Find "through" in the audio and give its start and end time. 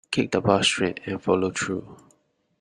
1.51-1.95